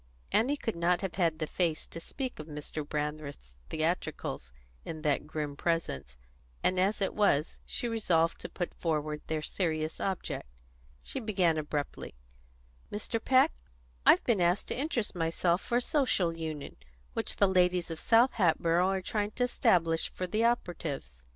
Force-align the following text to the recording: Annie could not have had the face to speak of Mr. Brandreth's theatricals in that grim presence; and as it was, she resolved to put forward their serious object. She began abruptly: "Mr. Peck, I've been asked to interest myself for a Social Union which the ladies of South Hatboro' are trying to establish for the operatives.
Annie 0.31 0.57
could 0.57 0.75
not 0.75 1.01
have 1.01 1.13
had 1.13 1.37
the 1.37 1.45
face 1.45 1.85
to 1.85 1.99
speak 1.99 2.39
of 2.39 2.47
Mr. 2.47 2.83
Brandreth's 2.83 3.53
theatricals 3.69 4.51
in 4.83 5.03
that 5.03 5.27
grim 5.27 5.55
presence; 5.55 6.17
and 6.63 6.79
as 6.79 7.03
it 7.03 7.13
was, 7.13 7.59
she 7.67 7.87
resolved 7.87 8.39
to 8.41 8.49
put 8.49 8.73
forward 8.73 9.21
their 9.27 9.43
serious 9.43 9.99
object. 9.99 10.47
She 11.03 11.19
began 11.19 11.55
abruptly: 11.59 12.15
"Mr. 12.91 13.23
Peck, 13.23 13.51
I've 14.03 14.23
been 14.23 14.41
asked 14.41 14.69
to 14.69 14.75
interest 14.75 15.13
myself 15.13 15.61
for 15.61 15.77
a 15.77 15.81
Social 15.81 16.33
Union 16.33 16.77
which 17.13 17.35
the 17.35 17.45
ladies 17.47 17.91
of 17.91 17.99
South 17.99 18.31
Hatboro' 18.31 18.87
are 18.87 19.01
trying 19.03 19.29
to 19.33 19.43
establish 19.43 20.09
for 20.11 20.25
the 20.25 20.43
operatives. 20.43 21.25